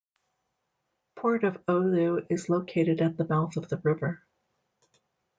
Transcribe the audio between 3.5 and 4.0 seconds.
of the